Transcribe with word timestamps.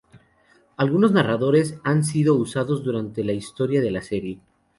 Algunos 0.77 1.11
narradores 1.11 1.77
han 1.83 2.03
sido 2.03 2.33
usados 2.33 2.83
durante 2.83 3.23
la 3.23 3.33
historia 3.33 3.81
de 3.81 3.91
la 3.91 4.01
serie. 4.01 4.39